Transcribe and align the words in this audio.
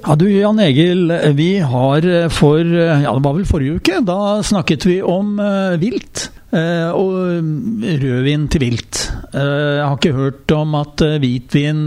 Ja 0.00 0.16
du 0.16 0.26
Jan 0.30 0.60
Egil, 0.64 1.10
vi 1.36 1.58
har 1.60 2.06
for 2.32 2.64
ja 2.64 3.10
det 3.12 3.24
var 3.24 3.36
vel 3.36 3.48
forrige 3.48 3.80
uke, 3.80 4.00
da 4.06 4.40
snakket 4.46 4.86
vi 4.88 5.00
om 5.04 5.36
uh, 5.36 5.76
vilt. 5.80 6.30
Og 6.50 7.12
rødvin 8.02 8.48
til 8.50 8.64
vilt. 8.64 9.09
Uh, 9.30 9.78
jeg 9.78 9.84
har 9.84 9.96
ikke 9.96 10.16
hørt 10.16 10.52
om 10.56 10.74
at 10.78 11.02
hvitvin 11.22 11.84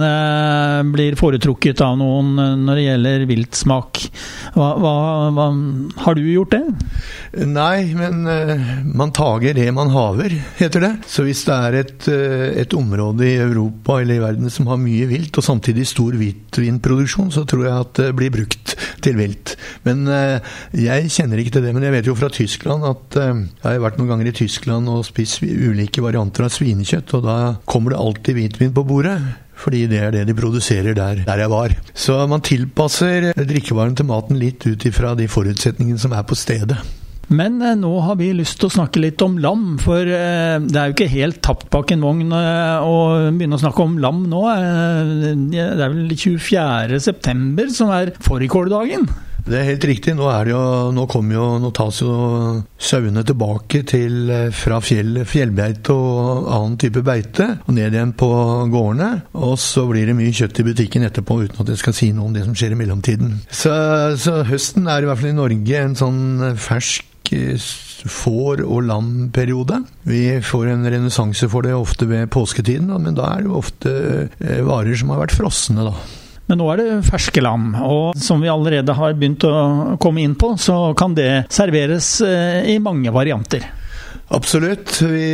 blir 0.93 1.17
foretrukket 1.19 1.81
av 1.83 1.97
noen 1.99 2.37
når 2.63 2.79
det 2.79 2.85
gjelder 2.85 3.25
viltsmak. 3.29 3.99
Hva, 4.55 4.69
hva, 4.79 4.93
hva, 5.35 5.47
har 6.05 6.17
du 6.17 6.23
gjort 6.23 6.53
det? 6.55 6.61
Nei, 7.49 7.93
men 7.97 8.23
man 8.93 9.11
tager 9.15 9.57
det 9.57 9.67
man 9.75 9.91
haver, 9.93 10.35
heter 10.59 10.85
det. 10.85 10.91
Så 11.09 11.25
hvis 11.27 11.43
det 11.47 11.57
er 11.67 11.77
et, 11.81 12.07
et 12.63 12.75
område 12.77 13.27
i 13.27 13.35
Europa 13.41 13.99
eller 14.01 14.19
i 14.19 14.23
verden 14.23 14.53
som 14.53 14.69
har 14.71 14.81
mye 14.81 15.07
vilt, 15.09 15.35
og 15.37 15.45
samtidig 15.45 15.87
stor 15.89 16.15
hvitvinproduksjon, 16.19 17.31
så 17.33 17.45
tror 17.49 17.67
jeg 17.67 17.87
at 17.87 18.03
det 18.03 18.11
blir 18.19 18.33
brukt 18.33 18.75
til 19.03 19.17
vilt. 19.19 19.55
Men 19.87 20.05
jeg 20.07 21.11
kjenner 21.11 21.41
ikke 21.41 21.57
til 21.57 21.65
det. 21.65 21.73
Men 21.75 21.87
jeg 21.87 21.95
vet 21.97 22.09
jo 22.09 22.17
fra 22.17 22.31
Tyskland 22.33 22.85
at 22.87 23.17
jeg 23.19 23.65
har 23.65 23.81
vært 23.83 23.99
noen 23.99 24.13
ganger 24.13 24.29
i 24.29 24.35
Tyskland 24.37 24.89
og 24.91 25.05
spist 25.07 25.43
ulike 25.43 26.03
varianter 26.03 26.47
av 26.47 26.53
svinekjøtt, 26.53 27.15
og 27.17 27.25
da 27.25 27.32
kommer 27.69 27.93
det 27.93 28.01
alltid 28.01 28.39
hvitvin 28.39 28.75
på 28.75 28.85
bordet. 28.87 29.17
Fordi 29.63 29.85
det 29.87 29.99
er 30.01 30.11
det 30.11 30.25
de 30.27 30.35
produserer 30.35 30.95
der, 30.97 31.21
der 31.27 31.43
jeg 31.43 31.51
var. 31.51 31.75
Så 31.93 32.17
man 32.27 32.41
tilpasser 32.43 33.29
drikkevaren 33.37 33.95
til 33.95 34.09
maten 34.09 34.39
litt 34.41 34.65
ut 34.65 34.87
ifra 34.89 35.13
de 35.15 35.29
forutsetningene 35.31 36.01
som 36.01 36.15
er 36.17 36.25
på 36.27 36.35
stedet. 36.35 36.81
Men 37.31 37.61
eh, 37.63 37.75
nå 37.79 37.91
har 38.03 38.17
vi 38.19 38.31
lyst 38.35 38.59
til 38.59 38.67
å 38.67 38.75
snakke 38.75 39.01
litt 39.01 39.21
om 39.23 39.37
lam, 39.41 39.77
for 39.81 40.01
eh, 40.03 40.57
det 40.59 40.79
er 40.79 40.89
jo 40.89 40.95
ikke 40.97 41.11
helt 41.13 41.39
tapt 41.45 41.69
bak 41.73 41.93
en 41.93 42.03
vogn 42.03 42.33
eh, 42.35 42.83
å 42.83 42.97
begynne 43.31 43.57
å 43.57 43.63
snakke 43.63 43.85
om 43.85 43.95
lam 44.03 44.25
nå. 44.31 44.41
Det 45.53 45.63
er 45.63 45.93
vel 45.93 46.11
24.9 46.11 47.69
som 47.77 47.93
er 47.95 48.13
fårikåldagen? 48.23 49.07
Det 49.43 49.57
er 49.59 49.67
helt 49.67 49.85
riktig. 49.87 50.13
Nå, 50.15 50.27
jo, 50.47 50.59
nå, 50.95 51.05
jo, 51.33 51.45
nå 51.59 51.71
tas 51.75 51.99
jo 52.03 52.13
sauene 52.79 53.25
tilbake 53.27 53.83
til, 53.89 54.31
fra 54.55 54.79
fjell, 54.83 55.23
fjellbeite 55.27 55.95
og 55.95 56.47
annen 56.47 56.77
type 56.79 57.03
beite, 57.05 57.49
og 57.67 57.75
ned 57.75 57.95
igjen 57.97 58.15
på 58.19 58.29
gårdene. 58.71 59.09
Og 59.35 59.57
så 59.59 59.85
blir 59.89 60.07
det 60.07 60.17
mye 60.17 60.35
kjøtt 60.35 60.63
i 60.63 60.67
butikken 60.69 61.07
etterpå, 61.09 61.41
uten 61.43 61.63
at 61.65 61.73
jeg 61.73 61.83
skal 61.83 61.97
si 61.97 62.11
noe 62.15 62.29
om 62.29 62.37
det 62.37 62.45
som 62.47 62.55
skjer 62.55 62.75
i 62.75 62.79
mellomtiden. 62.79 63.35
Så, 63.51 63.73
så 64.21 64.39
høsten 64.47 64.87
er 64.87 65.03
i 65.03 65.11
hvert 65.11 65.19
fall 65.19 65.33
i 65.33 65.37
Norge 65.41 65.83
en 65.83 65.99
sånn 65.99 66.23
fersk 66.59 67.09
får- 68.03 68.63
og 68.67 68.83
lamperiode. 68.85 69.79
Vi 70.07 70.39
får 70.43 70.67
en 70.71 70.87
renessanse 70.91 71.47
for 71.49 71.65
det 71.65 71.75
ofte 71.75 72.07
ved 72.09 72.29
påsketiden, 72.31 72.91
men 73.01 73.15
da 73.17 73.31
er 73.31 73.43
det 73.43 73.49
jo 73.51 73.59
ofte 73.59 73.93
varer 74.67 74.99
som 74.99 75.13
har 75.13 75.23
vært 75.23 75.35
frosne, 75.39 75.87
da. 75.87 75.95
Men 76.53 76.59
nå 76.61 76.67
er 76.69 76.81
det 76.83 76.97
ferske 77.07 77.41
lam, 77.41 77.71
og 77.81 78.19
som 78.21 78.43
vi 78.43 78.51
allerede 78.51 78.93
har 78.93 79.15
begynt 79.17 79.41
å 79.49 79.97
komme 79.97 80.21
inn 80.21 80.35
på, 80.37 80.51
så 80.61 80.91
kan 80.93 81.15
det 81.17 81.47
serveres 81.49 82.19
i 82.21 82.75
mange 82.77 83.09
varianter. 83.09 83.65
Absolutt. 84.31 84.95
Vi, 85.03 85.25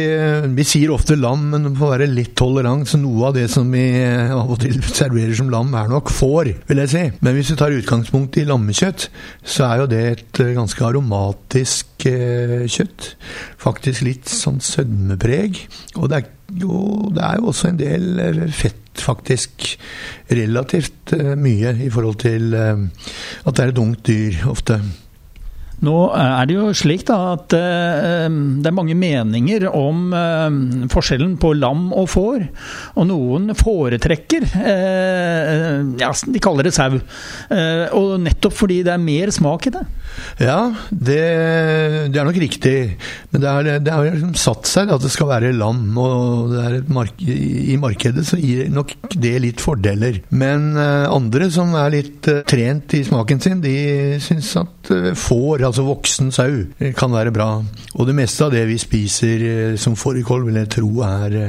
vi, 0.58 0.64
sier 0.68 0.92
ofte 0.92 1.16
lam, 1.16 1.46
men 1.52 1.68
det 1.68 1.76
får 1.78 1.92
være 1.94 2.08
litt 2.10 2.34
tolerant. 2.40 2.88
Så 2.90 2.98
noe 3.00 3.30
av 3.30 3.38
det 3.38 3.46
som 3.54 3.70
vi 3.72 3.84
av 4.02 4.50
og 4.50 4.60
til 4.64 4.80
serverer 4.82 5.36
som 5.38 5.52
lam, 5.54 5.72
er 5.78 5.92
nok 5.92 6.10
får, 6.14 6.52
vil 6.70 6.82
jeg 6.84 6.92
si. 6.94 7.04
Men 7.22 7.38
hvis 7.38 7.54
vi 7.54 7.60
tar 7.62 7.76
utgangspunkt 7.78 8.40
i 8.42 8.48
lammekjøtt, 8.50 9.08
så 9.46 9.70
er 9.70 9.84
jo 9.84 9.90
det 9.94 10.04
et 10.10 10.42
ganske 10.58 10.86
aromatisk 10.90 12.10
eh, 12.10 12.66
kjøtt. 12.66 13.14
Faktisk 13.62 14.08
litt 14.08 14.32
sånn 14.32 14.60
sødmepreg. 14.64 15.62
Og 15.96 16.10
det 16.10 16.24
er, 16.24 16.32
jo, 16.60 16.84
det 17.14 17.26
er 17.30 17.40
jo 17.40 17.52
også 17.54 17.72
en 17.72 17.80
del 17.80 18.48
fett 18.56 18.78
faktisk 19.00 19.78
relativt 20.36 21.14
mye 21.40 21.72
i 21.86 21.92
forhold 21.94 22.18
til 22.26 22.52
at 22.58 23.54
det 23.54 23.62
er 23.64 23.72
et 23.72 23.80
ungt 23.80 24.04
dyr 24.10 24.42
ofte. 24.50 24.82
Nå 25.86 25.96
er 26.18 26.50
det 26.50 26.58
jo 26.58 26.70
slik 26.76 27.06
da 27.08 27.18
at 27.36 27.56
uh, 27.56 28.28
det 28.30 28.70
er 28.70 28.76
mange 28.76 28.98
meninger 29.00 29.68
om 29.70 30.10
forskjellen 30.92 31.38
på 31.40 31.54
lam 31.58 31.90
og 31.96 32.10
får. 32.12 32.46
Og 33.00 33.08
noen 33.10 33.54
foretrekker 33.58 34.48
uh, 34.50 35.96
Ja, 36.02 36.12
de 36.12 36.44
kaller 36.44 36.68
det 36.68 36.76
sau. 36.76 37.00
og 37.00 38.10
nettopp 38.24 38.56
fordi 38.56 38.82
det 38.86 38.94
er 38.94 39.04
mer 39.04 39.32
smak 39.34 39.70
i 39.70 39.76
det. 39.76 39.86
Ja, 40.42 40.72
det, 40.90 41.20
det 42.14 42.20
er 42.20 42.28
nok 42.28 42.40
riktig. 42.42 42.76
Men 43.32 43.44
det, 43.44 43.50
er, 43.50 43.82
det 43.84 43.94
har 43.94 44.08
liksom 44.08 44.36
satt 44.40 44.70
seg 44.70 44.94
at 44.94 45.04
det 45.04 45.12
skal 45.14 45.32
være 45.32 45.54
land. 45.58 45.92
Og 46.00 46.56
mark 46.94 47.22
i 47.24 47.78
markedet 47.82 48.26
så 48.28 48.40
gir 48.40 48.70
nok 48.74 48.96
det 49.16 49.36
litt 49.44 49.64
fordeler. 49.64 50.22
Men 50.30 50.72
andre 50.80 51.50
som 51.54 51.74
er 51.80 51.94
litt 51.98 52.30
trent 52.50 52.96
i 52.98 53.04
smaken 53.08 53.44
sin, 53.44 53.62
de 53.64 53.76
syns 54.24 54.54
at 54.60 54.94
får 55.20 55.66
altså 55.68 55.86
voksen 55.88 56.34
sau, 56.36 56.64
kan 56.98 57.14
være 57.14 57.34
bra. 57.36 57.52
Og 57.96 58.10
det 58.10 58.18
meste 58.18 58.48
av 58.48 58.56
det 58.56 58.66
vi 58.70 58.80
spiser 58.82 59.78
som 59.80 59.98
fårikål, 60.00 60.48
vil 60.50 60.62
jeg 60.62 60.74
tro 60.80 60.92
er 61.06 61.40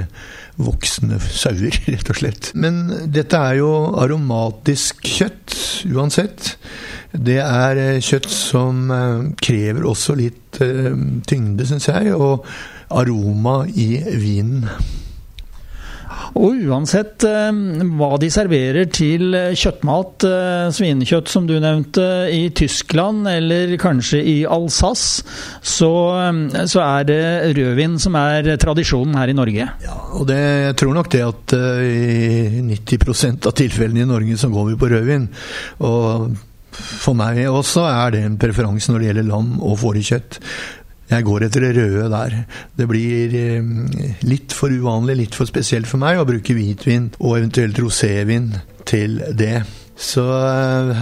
voksne 0.60 1.18
sauer, 1.22 1.74
rett 1.92 2.12
og 2.12 2.20
slett. 2.20 2.52
Men 2.58 2.82
dette 3.12 3.38
er 3.38 3.60
jo 3.60 3.70
aromatisk 4.00 5.04
kjøtt, 5.06 5.56
uansett. 5.90 6.54
Det 7.12 7.40
er 7.42 8.00
kjøtt 8.04 8.30
som 8.30 8.86
krever 9.42 9.86
også 9.90 10.14
litt 10.18 10.60
tyngde, 10.60 11.66
syns 11.66 11.88
jeg, 11.90 12.14
og 12.14 12.46
aroma 12.90 13.64
i 13.68 13.92
vinen. 14.20 14.66
Og 16.38 16.60
uansett 16.70 17.24
eh, 17.26 17.50
hva 17.98 18.10
de 18.20 18.28
serverer 18.32 18.88
til 18.92 19.34
kjøttmat, 19.58 20.26
eh, 20.26 20.66
svinekjøtt 20.74 21.30
som 21.32 21.46
du 21.48 21.56
nevnte, 21.62 22.04
i 22.30 22.44
Tyskland 22.56 23.28
eller 23.30 23.74
kanskje 23.80 24.20
i 24.22 24.36
Alsace, 24.46 25.24
så, 25.62 25.92
eh, 26.28 26.66
så 26.70 26.84
er 26.84 27.08
det 27.08 27.22
rødvin 27.58 27.98
som 28.02 28.18
er 28.20 28.52
tradisjonen 28.60 29.18
her 29.18 29.32
i 29.32 29.36
Norge. 29.36 29.70
Ja, 29.84 29.96
og 30.18 30.28
det, 30.30 30.38
jeg 30.38 30.76
tror 30.82 30.94
nok 31.00 31.10
det 31.12 31.24
at 31.26 31.56
i 31.56 32.62
90% 32.68 33.50
av 33.50 33.56
tilfellene 33.58 34.04
i 34.04 34.10
Norge 34.10 34.38
så 34.40 34.52
går 34.52 34.70
vi 34.70 34.78
på 34.80 34.92
rødvin. 34.94 35.26
Og 35.86 36.30
for 36.80 37.16
meg 37.18 37.42
også 37.48 37.86
er 37.88 38.14
det 38.14 38.22
en 38.26 38.38
preferanse 38.40 38.92
når 38.92 39.02
det 39.02 39.10
gjelder 39.10 39.28
lam 39.30 39.50
og 39.60 39.78
fårekjøtt. 39.82 40.40
Jeg 41.10 41.26
går 41.26 41.46
etter 41.46 41.64
det 41.66 41.72
røde 41.74 42.06
der. 42.12 42.36
Det 42.78 42.86
blir 42.86 43.34
litt 44.22 44.54
for 44.54 44.70
uvanlig, 44.70 45.16
litt 45.24 45.38
for 45.38 45.50
spesielt 45.50 45.90
for 45.90 46.02
meg 46.02 46.20
å 46.20 46.26
bruke 46.28 46.54
hvitvin 46.54 47.10
og 47.18 47.40
eventuelt 47.40 47.80
rosévin 47.82 48.52
til 48.86 49.18
det. 49.34 49.58
Så 50.00 50.22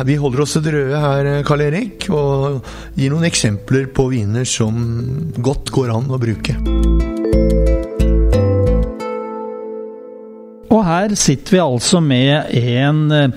vi 0.08 0.16
holder 0.18 0.42
oss 0.42 0.56
til 0.56 0.64
det 0.64 0.74
røde 0.74 1.02
her, 1.04 1.28
Karl 1.46 1.68
Erik, 1.68 2.08
og 2.10 2.64
gir 2.98 3.12
noen 3.12 3.28
eksempler 3.28 3.86
på 3.94 4.08
viner 4.10 4.48
som 4.48 4.80
godt 5.38 5.70
går 5.76 5.94
an 5.94 6.10
å 6.10 6.18
bruke. 6.22 6.56
Og 10.68 10.82
her 10.84 11.14
sitter 11.16 11.54
vi 11.54 11.60
altså 11.62 12.00
med 12.04 12.50
en 12.52 13.32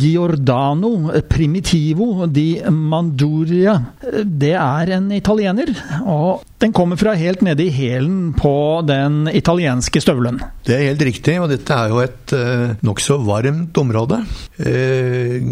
Giordano 0.00 0.90
Primitivo 1.30 2.26
di 2.28 2.58
Manduria. 2.68 3.78
Det 4.24 4.52
er 4.52 4.92
en 4.98 5.06
italiener, 5.16 5.72
og 6.04 6.42
den 6.60 6.74
kommer 6.76 7.00
fra 7.00 7.14
helt 7.16 7.40
nede 7.44 7.64
i 7.64 7.72
hælen 7.72 8.34
på 8.36 8.82
den 8.84 9.30
italienske 9.32 10.02
støvelen. 10.04 10.42
Det 10.66 10.76
er 10.76 10.90
helt 10.90 11.06
riktig, 11.08 11.38
og 11.40 11.48
dette 11.52 11.72
er 11.72 11.92
jo 11.92 12.02
et 12.04 12.36
uh, 12.36 12.76
nokså 12.84 13.16
varmt 13.24 13.80
område. 13.80 14.20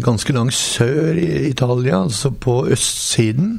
Ganske 0.05 0.37
langt 0.37 0.57
sør 0.57 1.17
i 1.17 1.49
Italia, 1.49 2.03
altså 2.03 2.29
på 2.29 2.61
østsiden. 2.73 3.57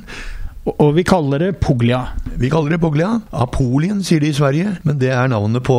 Og 0.65 0.95
vi 0.97 1.03
kaller 1.05 1.43
det 1.43 1.51
Puglia. 1.61 2.01
Vi 2.41 2.49
kaller 2.53 2.73
det 2.73 2.81
Puglia. 2.81 3.11
Apolien, 3.37 4.01
sier 4.05 4.23
de 4.23 4.31
i 4.33 4.37
Sverige. 4.37 4.79
Men 4.89 4.97
det 5.01 5.11
er 5.13 5.29
navnet 5.29 5.65
på 5.67 5.77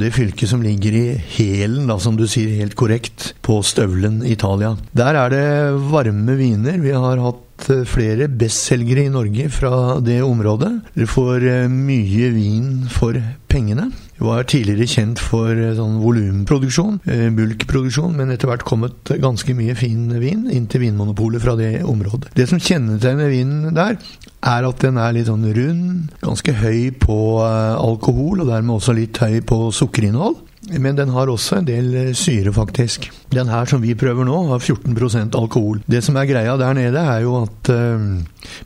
det 0.00 0.08
fylket 0.16 0.48
som 0.48 0.62
ligger 0.64 0.96
i 0.96 1.06
hælen, 1.34 1.92
som 2.00 2.16
du 2.16 2.24
sier 2.24 2.54
helt 2.56 2.76
korrekt, 2.78 3.34
på 3.44 3.60
støvelen 3.66 4.22
Italia. 4.24 4.72
Der 4.96 5.20
er 5.20 5.34
det 5.34 5.46
varme 5.92 6.38
viner. 6.40 6.80
Vi 6.80 6.96
har 6.96 7.20
hatt 7.20 7.44
flere 7.88 8.28
bestselgere 8.28 9.06
i 9.06 9.12
Norge 9.12 9.48
fra 9.52 10.00
det 10.04 10.20
området. 10.24 10.72
Du 10.98 11.04
får 11.08 11.46
mye 11.70 12.30
vin 12.34 12.72
for 12.92 13.18
pengene. 13.52 13.90
Var 14.22 14.46
tidligere 14.46 14.86
kjent 14.86 15.20
for 15.22 15.58
sånn 15.76 15.96
volumproduksjon, 16.02 17.00
bulkproduksjon, 17.36 18.14
men 18.18 18.30
etter 18.30 18.50
hvert 18.50 18.64
kommet 18.68 19.10
ganske 19.22 19.56
mye 19.58 19.74
fin 19.78 20.06
vin 20.22 20.44
inn 20.52 20.68
til 20.70 20.84
Vinmonopolet 20.84 21.42
fra 21.42 21.56
det 21.58 21.72
området. 21.88 22.30
Det 22.38 22.46
som 22.50 22.62
kjennetegner 22.62 23.32
vinen 23.32 23.74
der, 23.74 23.98
er 24.42 24.66
at 24.66 24.82
den 24.82 24.98
er 24.98 25.14
litt 25.14 25.28
sånn 25.30 25.46
rund, 25.54 26.14
ganske 26.22 26.54
høy 26.62 26.90
på 27.02 27.18
eh, 27.44 27.74
alkohol, 27.78 28.42
og 28.42 28.50
dermed 28.50 28.76
også 28.76 28.96
litt 28.96 29.20
høy 29.22 29.40
på 29.46 29.68
sukkerinnhold. 29.74 30.40
Men 30.80 30.96
den 30.98 31.12
har 31.12 31.30
også 31.30 31.60
en 31.60 31.68
del 31.68 31.92
eh, 31.98 32.12
syre, 32.16 32.52
faktisk. 32.54 33.10
Den 33.32 33.50
her 33.52 33.68
som 33.68 33.82
vi 33.82 33.94
prøver 33.98 34.26
nå, 34.28 34.36
har 34.50 34.62
14% 34.62 35.36
alkohol. 35.38 35.82
Det 35.88 36.02
som 36.04 36.16
er 36.20 36.28
greia 36.28 36.56
der 36.60 36.76
nede, 36.76 37.00
er 37.00 37.24
jo 37.24 37.38
at 37.42 37.72
eh, 37.72 38.06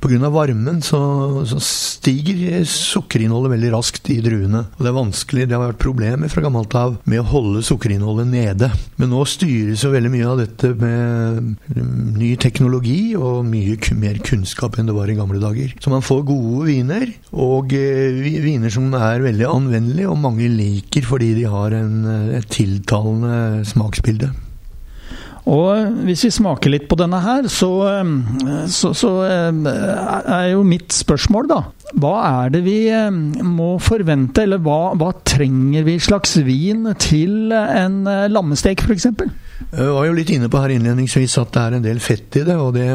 pga. 0.03 0.31
varmen 0.32 0.82
så, 0.85 1.00
så, 1.47 1.61
stiger 1.61 2.64
sukkerinnholdet 2.69 3.55
veldig 3.56 3.73
raskt 3.75 4.11
i 4.14 4.20
druene. 4.23 4.64
Og 4.76 4.85
det 4.85 4.91
er 4.91 4.99
vanskelig, 4.99 5.47
det 5.47 5.56
har 5.56 5.64
vært 5.64 5.82
problemer 5.82 6.31
fra 6.32 6.44
gammelt 6.44 6.75
av 6.79 6.99
med 7.05 7.23
å 7.23 7.29
holde 7.31 7.64
sukkerinnholdet 7.67 8.31
nede. 8.31 8.70
Men 9.00 9.12
nå 9.12 9.25
styres 9.29 9.85
jo 9.85 9.93
veldig 9.94 10.12
mye 10.12 10.29
av 10.31 10.43
dette 10.43 10.73
med 10.79 11.56
mm, 11.75 12.14
ny 12.19 12.32
teknologi 12.43 13.00
og 13.19 13.44
mye 13.49 13.79
mer 13.99 14.20
kunnskap 14.26 14.79
enn 14.79 14.88
det 14.91 14.97
var 14.97 15.11
i 15.11 15.19
gamle 15.19 15.41
dager. 15.43 15.75
Så 15.82 15.93
man 15.93 16.05
får 16.05 16.25
gode 16.29 16.67
viner, 16.69 17.11
og 17.37 17.75
eh, 17.76 18.23
viner 18.44 18.73
som 18.73 18.88
er 18.97 19.25
veldig 19.25 19.49
anvendelige, 19.50 20.11
og 20.11 20.23
mange 20.23 20.49
liker 20.52 21.06
fordi 21.06 21.32
de 21.38 21.47
har 21.50 21.75
en, 21.76 21.95
et 22.37 22.50
tiltalende 22.52 23.64
smaksbilde. 23.69 24.32
Og 25.46 25.98
hvis 26.08 26.25
vi 26.26 26.32
smaker 26.34 26.72
litt 26.72 26.88
på 26.90 26.98
denne 26.98 27.20
her, 27.22 27.46
så, 27.50 27.70
eh, 27.87 28.66
så, 28.66 28.90
så, 28.98 29.10
eh, 29.22 29.69
er 29.70 30.48
jo 30.50 30.64
mitt 30.66 30.90
spørsmål, 30.90 31.46
da. 31.52 31.60
Hva 31.94 32.14
er 32.26 32.50
det 32.56 32.64
vi 32.66 32.88
eh, 32.90 33.14
må 33.46 33.76
forvente, 33.78 34.43
eller 34.43 34.58
hva, 34.58 34.96
hva 34.98 35.12
trenger 35.22 35.87
vi 35.87 36.00
slags 36.02 36.34
vin 36.43 36.90
til 36.98 37.54
en 37.54 38.02
lammestek, 38.32 38.82
f.eks.? 38.82 39.06
Jeg 39.06 39.94
var 39.94 40.08
jo 40.08 40.19
litt 40.19 40.34
inne 40.34 40.50
på 40.50 40.60
her 40.60 40.75
innledningsvis 40.75 41.38
at 41.40 41.54
det 41.54 41.62
er 41.62 41.78
en 41.78 41.87
del 41.87 42.02
fett 42.02 42.42
i 42.42 42.44
det, 42.46 42.58
og 42.58 42.75
det 42.75 42.90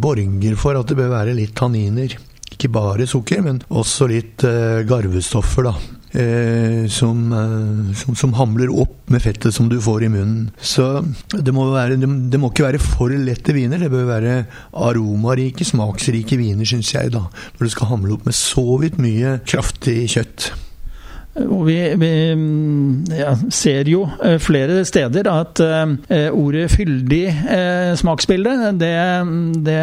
borger 0.00 0.56
for 0.58 0.80
at 0.80 0.88
det 0.88 0.96
bør 0.98 1.12
være 1.12 1.36
litt 1.36 1.52
tanniner. 1.58 2.16
Ikke 2.50 2.72
bare 2.72 3.06
sukker, 3.06 3.44
men 3.44 3.60
også 3.68 4.08
litt 4.08 4.42
garvestoffer, 4.88 5.68
da 5.68 5.99
eh, 6.12 6.86
som, 6.90 7.20
eh, 7.32 7.92
som, 7.98 8.16
som, 8.18 8.34
hamler 8.38 8.72
opp 8.72 9.10
med 9.10 9.22
fettet 9.22 9.54
som 9.54 9.68
du 9.70 9.78
får 9.82 10.06
i 10.06 10.12
munnen. 10.12 10.48
Så 10.56 11.02
det 11.32 11.54
må, 11.54 11.68
være, 11.74 11.98
det, 12.00 12.10
det 12.32 12.40
må 12.40 12.52
ikke 12.52 12.68
være 12.68 12.82
for 12.82 13.12
lette 13.12 13.54
viner. 13.56 13.82
Det 13.82 13.92
bør 13.92 14.08
være 14.10 14.38
aromarike, 14.72 15.66
smaksrike 15.66 16.40
viner, 16.40 16.66
syns 16.68 16.94
jeg, 16.94 17.12
da. 17.14 17.26
Når 17.58 17.66
du 17.66 17.76
skal 17.76 17.92
hamle 17.94 18.16
opp 18.16 18.26
med 18.28 18.36
så 18.36 18.66
vidt 18.82 19.00
mye 19.02 19.38
kraftig 19.44 20.02
kjøtt. 20.16 20.52
Og 21.46 21.62
vi, 21.68 21.76
vi 22.00 22.10
ja, 23.16 23.34
ser 23.52 23.88
jo 23.90 24.04
eh, 24.24 24.36
flere 24.42 24.82
steder 24.88 25.28
at 25.30 25.62
uh, 25.62 25.94
ordet 26.36 26.70
'fyldig 26.72 27.22
uh, 27.28 27.92
smaksbilde' 27.98 28.72
det, 28.80 28.94
det, 29.66 29.78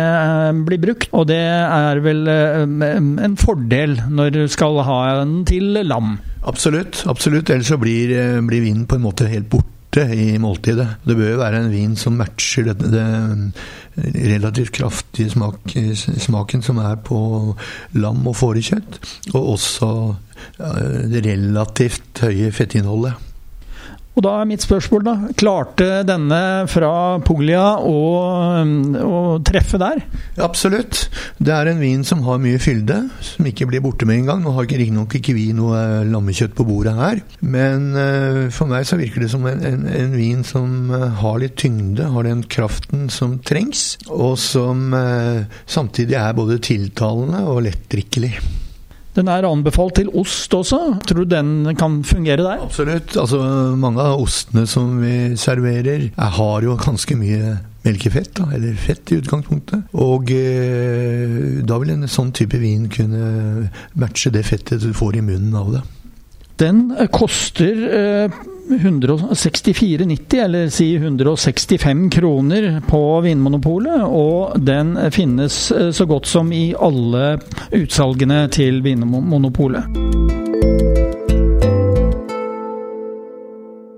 blir 0.67 0.83
brukt. 0.83 1.09
Og 1.13 1.27
det 1.29 1.41
er 1.41 2.03
vel 2.03 2.27
en 2.27 3.37
fordel 3.39 3.97
når 4.09 4.35
du 4.35 4.43
skal 4.51 4.81
ha 4.85 4.99
den 5.21 5.41
til 5.47 5.81
lam. 5.87 6.17
Absolutt. 6.47 7.03
absolutt. 7.07 7.49
Ellers 7.49 7.73
så 7.73 7.79
blir, 7.81 8.13
blir 8.47 8.63
vinen 8.63 8.85
på 8.87 8.95
en 8.95 9.03
måte 9.03 9.27
helt 9.27 9.49
borte 9.51 10.05
i 10.13 10.37
måltidet. 10.39 10.87
Det 11.07 11.17
bør 11.17 11.33
jo 11.33 11.41
være 11.41 11.63
en 11.63 11.73
vin 11.73 11.95
som 11.99 12.15
matcher 12.19 12.69
det, 12.69 12.91
det 12.93 13.07
relativt 13.97 14.71
kraftige 14.71 15.29
smak, 15.33 15.73
smaken 15.95 16.61
som 16.61 16.77
er 16.77 16.99
på 17.03 17.19
lam 17.97 18.27
og 18.29 18.35
fårekjøtt, 18.37 18.99
og 19.33 19.53
også 19.55 19.89
relativt 20.57 22.23
høye 22.25 22.51
fettinnholdet. 22.55 23.27
Og 24.17 24.23
da 24.25 24.31
er 24.41 24.47
mitt 24.49 24.63
spørsmål, 24.65 25.03
da. 25.05 25.13
Klarte 25.37 25.87
denne 26.07 26.39
fra 26.71 26.89
Puglia 27.21 27.75
å, 27.85 27.99
å 28.97 29.19
treffe 29.45 29.77
der? 29.77 30.01
Absolutt. 30.41 31.03
Det 31.37 31.53
er 31.53 31.69
en 31.69 31.83
vin 31.83 32.01
som 32.07 32.23
har 32.25 32.41
mye 32.41 32.57
fylde, 32.61 32.97
som 33.21 33.45
ikke 33.45 33.69
blir 33.69 33.85
borte 33.85 34.09
med 34.09 34.23
en 34.23 34.31
gang. 34.31 34.41
Nå 34.41 34.55
har 34.57 34.65
riktignok 34.65 35.19
ikke 35.19 35.37
vi 35.37 35.51
noe 35.53 36.01
lammekjøtt 36.09 36.57
på 36.57 36.65
bordet 36.65 36.95
her, 36.97 37.21
men 37.45 37.91
uh, 37.93 38.43
for 38.53 38.69
meg 38.71 38.89
så 38.89 38.97
virker 38.97 39.21
det 39.21 39.31
som 39.35 39.45
en, 39.49 39.61
en, 39.61 39.85
en 39.85 40.17
vin 40.17 40.41
som 40.47 40.89
har 41.21 41.37
litt 41.43 41.59
tyngde, 41.61 42.09
har 42.09 42.25
den 42.25 42.41
kraften 42.49 43.11
som 43.13 43.37
trengs, 43.45 43.99
og 44.09 44.33
som 44.41 44.89
samtidig 45.69 46.17
er 46.17 46.37
både 46.37 46.57
tiltalende 46.63 47.45
og 47.51 47.67
lettdrikkelig. 47.67 48.33
Den 49.17 49.31
er 49.33 49.47
anbefalt 49.49 49.97
til 49.97 50.11
ost 50.13 50.53
også. 50.53 50.79
Tror 51.09 51.23
du 51.23 51.31
den 51.31 51.71
kan 51.79 52.03
fungere 52.05 52.43
der? 52.43 52.61
Absolutt. 52.67 53.17
Altså, 53.17 53.41
mange 53.79 54.03
av 54.03 54.21
ostene 54.21 54.67
som 54.69 54.99
vi 55.01 55.33
serverer, 55.39 56.11
har 56.37 56.61
jo 56.65 56.77
ganske 56.77 57.17
mye 57.17 57.57
melkefett, 57.87 58.33
da, 58.37 58.49
eller 58.53 58.77
fett 58.77 59.11
i 59.11 59.19
utgangspunktet. 59.21 59.87
Og 59.97 60.31
eh, 60.35 61.63
da 61.65 61.77
vil 61.81 61.93
en 61.95 62.07
sånn 62.11 62.33
type 62.35 62.59
vin 62.61 62.87
kunne 62.91 63.69
matche 63.97 64.33
det 64.33 64.45
fettet 64.47 64.83
du 64.83 64.91
får 64.97 65.19
i 65.19 65.25
munnen 65.25 65.55
av 65.57 65.71
det. 65.77 65.83
Den 66.57 66.95
eh, 66.99 67.07
koster 67.07 67.83
eh, 68.23 68.31
164,90, 68.69 70.43
eller 70.43 70.69
si 70.69 70.95
165 70.95 72.09
kroner 72.09 72.81
på 72.87 73.21
Vinmonopolet. 73.21 74.03
Og 74.03 74.57
den 74.59 74.97
finnes 75.11 75.71
eh, 75.71 75.91
så 75.91 76.05
godt 76.05 76.27
som 76.27 76.51
i 76.51 76.73
alle 76.73 77.37
utsalgene 77.71 78.47
til 78.53 78.81
Vinmonopolet. 78.83 80.36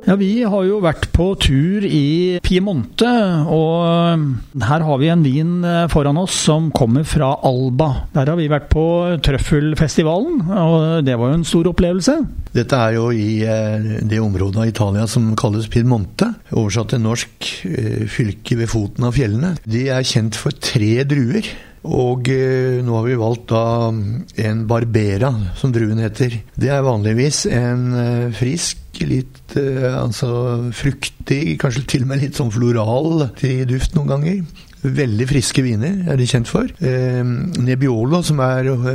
Ja, 0.10 0.16
Vi 0.18 0.42
har 0.42 0.64
jo 0.66 0.80
vært 0.82 1.04
på 1.14 1.26
tur 1.38 1.84
i 1.86 2.40
Piemonte, 2.42 3.10
og 3.46 4.64
her 4.66 4.82
har 4.88 4.98
vi 4.98 5.12
en 5.14 5.22
vin 5.22 5.52
eh, 5.62 5.84
foran 5.94 6.18
oss 6.18 6.34
som 6.48 6.72
kommer 6.74 7.06
fra 7.06 7.36
Alba. 7.46 7.92
Der 8.16 8.32
har 8.32 8.40
vi 8.40 8.48
vært 8.50 8.72
på 8.74 8.86
Trøffelfestivalen, 9.22 10.42
og 10.50 11.06
det 11.06 11.14
var 11.14 11.30
jo 11.30 11.38
en 11.38 11.46
stor 11.46 11.70
opplevelse. 11.70 12.18
Dette 12.58 12.82
er 12.88 12.98
jo 12.98 13.12
i 13.14 13.44
eh, 13.46 14.02
det 14.10 14.18
området 14.18 14.64
av 14.64 14.72
Italia 14.72 15.06
som 15.06 15.30
kalles 15.38 15.70
Piemonte. 15.70 16.32
Oversatt 16.58 16.96
til 16.96 17.06
norsk 17.06 17.54
eh, 17.70 18.08
fylke 18.10 18.58
ved 18.64 18.74
foten 18.74 19.06
av 19.06 19.14
fjellene. 19.14 19.60
De 19.70 19.92
er 19.94 20.10
kjent 20.10 20.42
for 20.42 20.58
tre 20.58 21.04
druer. 21.06 21.54
Og 21.88 22.28
eh, 22.34 22.82
nå 22.84 22.96
har 22.98 23.06
vi 23.08 23.18
valgt 23.20 23.48
da 23.54 23.64
en 23.90 24.64
Barbera, 24.68 25.32
som 25.56 25.72
druen 25.72 26.02
heter. 26.04 26.42
Det 26.60 26.72
er 26.74 26.84
vanligvis 26.84 27.46
en 27.56 27.86
eh, 27.96 28.26
frisk, 28.36 29.00
litt 29.08 29.56
eh, 29.56 29.94
altså 29.96 30.30
fruktig, 30.76 31.56
kanskje 31.62 31.86
til 31.88 32.04
og 32.04 32.12
med 32.12 32.26
litt 32.26 32.40
sånn 32.40 32.52
floral 32.52 33.30
til 33.40 33.64
duft 33.70 33.96
noen 33.96 34.12
ganger. 34.12 34.42
Veldig 34.80 35.28
friske 35.28 35.64
viner 35.64 36.06
er 36.12 36.20
de 36.20 36.28
kjent 36.28 36.52
for. 36.52 36.68
Eh, 36.84 37.24
Nebbiolo, 37.24 38.22
som 38.28 38.42
er 38.44 38.72
eh, 38.74 38.90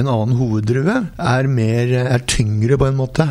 en 0.00 0.08
annen 0.08 0.36
hoveddrue, 0.40 0.96
er, 1.16 1.50
mer, 1.50 1.92
er 2.06 2.24
tyngre 2.28 2.80
på 2.80 2.88
en 2.88 3.00
måte. 3.00 3.28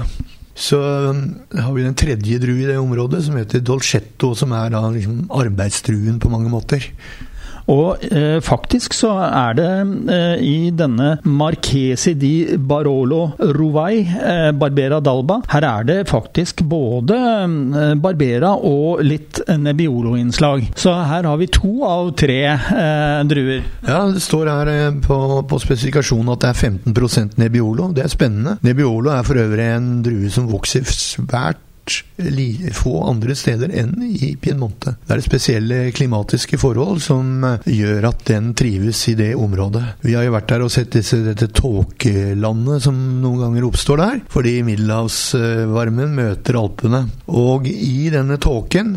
Så 0.60 0.78
har 0.84 1.72
vi 1.72 1.86
den 1.86 1.98
tredje 1.98 2.38
drue 2.42 2.66
i 2.66 2.68
det 2.68 2.78
området, 2.78 3.24
som 3.26 3.38
heter 3.40 3.64
Dolcetto, 3.64 4.34
som 4.36 4.52
er 4.58 4.74
da 4.74 4.84
liksom 4.92 5.30
arbeidsdruen 5.32 6.20
på 6.20 6.32
mange 6.34 6.52
måter. 6.52 6.84
Og 7.70 8.04
eh, 8.10 8.40
faktisk 8.42 8.96
så 8.98 9.12
er 9.28 9.58
det 9.60 9.70
eh, 10.14 10.42
i 10.42 10.72
denne 10.74 11.12
Marchesi 11.30 12.16
di 12.18 12.34
Barolo 12.58 13.36
Rovai, 13.38 14.02
eh, 14.02 14.50
Barbera 14.58 15.00
d'Alba, 15.04 15.40
her 15.54 15.68
er 15.68 15.86
det 15.86 16.00
faktisk 16.10 16.64
både 16.70 17.18
eh, 17.20 17.94
Barbera 18.02 18.56
og 18.56 19.04
litt 19.06 19.42
Nebbiolo-innslag. 19.50 20.72
Så 20.80 20.96
her 21.12 21.30
har 21.30 21.40
vi 21.40 21.50
to 21.54 21.74
av 21.88 22.12
tre 22.20 22.42
eh, 22.50 23.22
druer. 23.30 23.64
Ja, 23.86 24.02
det 24.10 24.24
står 24.26 24.50
her 24.50 24.74
eh, 24.74 25.00
på, 25.06 25.22
på 25.50 25.62
spesifikasjonen 25.62 26.34
at 26.34 26.46
det 26.46 26.54
er 26.54 26.62
15% 26.74 27.40
Nebbiolo. 27.42 27.92
Det 27.94 28.06
er 28.06 28.14
spennende. 28.14 28.58
Nebbiolo 28.66 29.14
er 29.14 29.26
for 29.28 29.42
øvrig 29.46 29.72
en 29.76 29.90
drue 30.06 30.34
som 30.34 30.50
vokser 30.50 30.88
svært 30.90 31.69
få 32.76 32.94
andre 33.10 33.36
steder 33.38 33.72
enn 33.82 33.96
i 34.06 34.34
Piemonte. 34.42 34.96
Det 35.06 35.16
er 35.16 35.24
spesielle 35.26 35.80
klimatiske 35.96 36.60
forhold 36.62 37.02
som 37.04 37.44
eh, 37.48 37.70
gjør 37.80 38.10
at 38.12 38.26
den 38.30 38.54
trives 38.58 39.02
i 39.12 39.16
det 39.20 39.32
området. 39.40 39.84
Vi 40.06 40.16
har 40.18 40.28
jo 40.28 40.36
vært 40.36 40.50
der 40.52 40.66
og 40.66 40.74
sett 40.74 40.94
disse, 40.96 41.22
dette 41.26 41.50
tåkelandet 41.56 42.86
som 42.86 42.98
noen 43.24 43.44
ganger 43.46 43.68
oppstår 43.70 44.04
der, 44.04 44.22
fordi 44.32 44.60
middelhavsvarmen 44.68 46.16
møter 46.18 46.60
Alpene. 46.60 47.06
Og 47.28 47.70
i 47.70 48.10
denne 48.14 48.40
tåken 48.42 48.96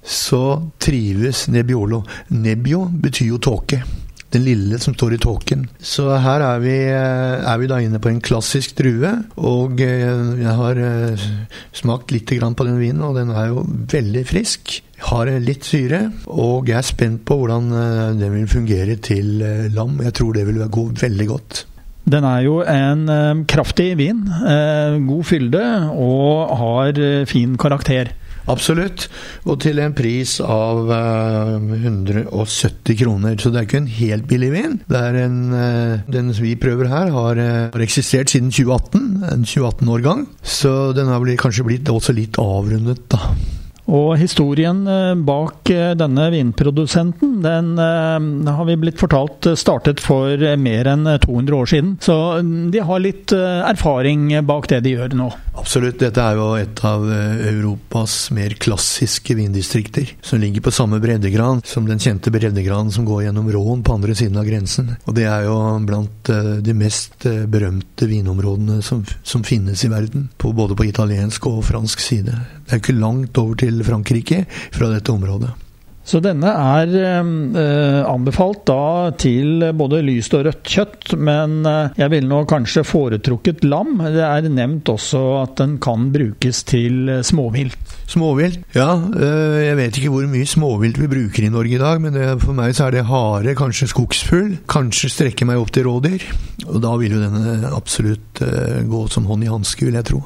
så 0.00 0.44
trives 0.80 1.46
Nebbiolo. 1.52 2.02
Nebbio 2.34 2.86
betyr 2.90 3.34
jo 3.34 3.42
tåke 3.42 3.82
den 4.30 4.44
lille 4.46 4.78
som 4.78 4.94
står 4.94 5.16
i 5.16 5.20
tåken. 5.22 5.64
Så 5.82 6.06
her 6.22 6.44
er 6.46 6.60
vi, 6.62 6.76
eh, 6.86 7.40
er 7.42 7.58
vi, 7.58 7.68
da 7.70 7.80
inne 7.82 8.00
på 8.02 8.10
en 8.10 8.20
klassisk 8.22 8.76
drue, 8.78 9.10
og 9.36 9.80
eh, 9.82 10.36
jeg 10.44 10.54
har 10.60 10.78
eh, 10.78 11.24
smakt 11.76 12.14
litt 12.14 12.30
på 12.30 12.66
den 12.66 12.78
vinen, 12.78 13.02
og 13.02 13.16
den 13.18 13.32
er 13.34 13.50
jo 13.50 13.64
veldig 13.66 14.24
frisk. 14.28 14.80
Har 15.00 15.26
litt 15.40 15.64
syre, 15.64 16.10
og 16.28 16.68
jeg 16.68 16.76
er 16.78 16.86
spent 16.86 17.24
på 17.24 17.38
hvordan 17.40 17.70
den 18.20 18.34
vil 18.34 18.46
fungere 18.46 18.98
til 19.00 19.40
lam. 19.72 19.96
Jeg 20.04 20.12
tror 20.12 20.34
det 20.36 20.44
vil 20.44 20.60
gå 20.68 20.84
veldig 21.00 21.26
godt. 21.26 21.64
Den 22.10 22.26
er 22.28 22.42
jo 22.44 22.58
en 22.60 23.46
kraftig 23.48 23.94
vin. 23.96 24.26
god 25.08 25.24
fylde 25.24 25.64
og 25.96 26.52
har 26.60 27.00
fin 27.24 27.56
karakter. 27.56 28.12
Absolutt. 28.44 29.08
Og 29.48 29.56
til 29.64 29.80
en 29.80 29.96
pris 29.96 30.36
av 30.44 30.92
170 32.18 32.98
kroner. 33.00 33.36
Så 33.38 33.52
det 33.52 33.60
er 33.60 33.68
ikke 33.68 33.82
en 33.82 33.92
helt 34.00 34.26
billig 34.30 34.50
vin. 34.54 34.76
Det 34.90 35.00
er 35.00 35.20
en, 35.24 35.38
uh, 35.54 36.02
Den 36.10 36.32
vi 36.40 36.56
prøver 36.60 36.90
her, 36.90 37.12
har, 37.14 37.38
uh, 37.38 37.70
har, 37.74 37.86
eksistert 37.86 38.30
siden 38.30 38.50
2018. 38.50 39.24
En 39.30 39.46
2018-årgang. 39.46 40.26
Så 40.42 40.92
den 40.96 41.08
har 41.08 41.24
kanskje 41.40 41.66
blitt 41.66 41.88
også 41.88 42.16
litt 42.16 42.38
avrundet, 42.40 43.06
da. 43.12 43.34
Og 43.90 44.14
historien 44.20 44.84
eh, 44.86 45.14
bak 45.26 45.70
eh, 45.74 45.92
denne 45.98 46.28
vinprodusenten, 46.30 47.40
den 47.42 47.72
eh, 47.82 48.54
har 48.54 48.68
vi 48.68 48.78
blitt 48.78 49.00
fortalt 49.00 49.50
startet 49.58 50.02
for 50.02 50.38
mer 50.60 50.90
enn 50.92 51.08
200 51.24 51.56
år 51.56 51.70
siden. 51.72 51.96
Så 52.02 52.16
mm, 52.38 52.70
de 52.74 52.84
har 52.86 53.02
litt 53.02 53.34
erfaring 53.34 54.28
bak 54.46 54.68
det 54.70 54.82
de 54.84 54.94
gjør 54.94 55.16
nå. 55.18 55.28
Absolutt. 55.60 55.98
Dette 56.00 56.22
er 56.22 56.38
jo 56.38 56.46
et 56.56 56.82
av 56.86 57.02
Europas 57.10 58.30
mer 58.34 58.54
klassiske 58.62 59.34
vindistrikter. 59.36 60.14
Som 60.24 60.40
ligger 60.42 60.64
på 60.64 60.72
samme 60.74 61.00
breddegran 61.02 61.60
som 61.66 61.88
den 61.88 62.00
kjente 62.00 62.32
breddegranen 62.32 62.92
som 62.94 63.04
går 63.08 63.26
gjennom 63.26 63.50
Rån 63.50 63.82
på 63.84 63.96
andre 63.98 64.14
siden 64.16 64.38
av 64.40 64.46
grensen. 64.48 64.94
Og 65.04 65.16
det 65.18 65.26
er 65.28 65.48
jo 65.48 65.58
blant 65.86 66.30
de 66.64 66.76
mest 66.76 67.26
berømte 67.50 68.08
vinområdene 68.08 68.80
som, 68.86 69.02
som 69.26 69.44
finnes 69.46 69.84
i 69.84 69.92
verden. 69.92 70.28
På, 70.40 70.54
både 70.56 70.78
på 70.78 70.88
italiensk 70.88 71.50
og 71.50 71.64
fransk 71.68 72.02
side. 72.04 72.38
Det 72.64 72.76
er 72.76 72.82
ikke 72.84 72.96
langt 72.96 73.38
over 73.40 73.58
til 73.60 73.79
Frankrike 73.86 74.44
fra 74.50 74.92
dette 74.92 75.12
området. 75.12 75.50
Så 76.10 76.18
denne 76.24 76.48
er 76.50 76.90
eh, 76.96 77.98
anbefalt 78.08 78.64
da 78.66 79.12
til 79.20 79.62
både 79.76 80.00
lyst 80.02 80.32
og 80.34 80.46
rødt 80.48 80.64
kjøtt, 80.72 81.12
men 81.20 81.60
eh, 81.68 82.00
jeg 82.00 82.10
ville 82.14 82.30
nå 82.30 82.40
kanskje 82.50 82.86
foretrukket 82.88 83.62
lam. 83.68 84.00
Det 84.00 84.24
er 84.24 84.48
nevnt 84.50 84.90
også 84.90 85.20
at 85.42 85.54
den 85.60 85.76
kan 85.82 86.08
brukes 86.14 86.64
til 86.66 87.12
eh, 87.12 87.22
småvilt. 87.26 87.94
Småvilt? 88.10 88.64
Ja, 88.74 88.94
eh, 88.96 89.60
jeg 89.68 89.78
vet 89.78 90.00
ikke 90.00 90.14
hvor 90.16 90.26
mye 90.32 90.48
småvilt 90.48 90.98
vi 90.98 91.10
bruker 91.12 91.46
i 91.46 91.52
Norge 91.52 91.76
i 91.76 91.82
dag, 91.84 92.02
men 92.02 92.16
det, 92.16 92.26
for 92.42 92.58
meg 92.58 92.74
så 92.74 92.88
er 92.88 92.96
det 92.96 93.06
hare, 93.12 93.54
kanskje 93.58 93.92
skogsfugl, 93.92 94.56
kanskje 94.72 95.12
strekke 95.12 95.46
meg 95.46 95.62
opp 95.62 95.70
til 95.76 95.86
rådyr. 95.86 96.26
Og 96.66 96.80
da 96.82 96.96
vil 96.98 97.18
jo 97.18 97.22
denne 97.22 97.74
absolutt 97.76 98.42
eh, 98.46 98.82
gå 98.88 99.06
som 99.12 99.30
hånd 99.30 99.46
i 99.46 99.52
hanske, 99.52 99.86
vil 99.86 100.00
jeg 100.00 100.10
tro. 100.10 100.24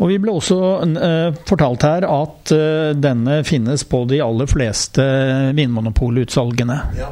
Og 0.00 0.08
Vi 0.08 0.20
ble 0.22 0.32
også 0.32 0.58
uh, 0.88 1.34
fortalt 1.48 1.84
her 1.84 2.06
at 2.08 2.52
uh, 2.54 2.92
denne 2.96 3.42
finnes 3.44 3.84
på 3.88 4.04
de 4.08 4.22
aller 4.24 4.48
fleste 4.48 5.04
vinmonopolutsalgene. 5.58 6.78
Ja. 6.96 7.10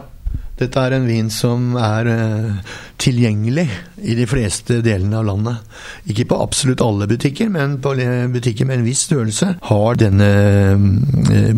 Dette 0.61 0.81
er 0.81 0.93
en 0.93 1.07
vin 1.09 1.29
som 1.33 1.75
er 1.81 2.09
uh, 2.09 2.73
tilgjengelig 3.01 3.67
i 4.01 4.17
de 4.17 4.27
fleste 4.29 4.81
delene 4.85 5.21
av 5.21 5.29
landet. 5.29 5.77
Ikke 6.09 6.29
på 6.33 6.41
absolutt 6.41 6.85
alle 6.85 7.09
butikker, 7.11 7.53
men 7.53 7.79
på 7.85 7.95
butikker 8.33 8.69
med 8.69 8.81
en 8.81 8.89
viss 8.89 9.05
størrelse 9.09 9.55
har 9.69 10.01
denne 10.01 10.33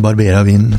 Barbera-vinen. 0.02 0.78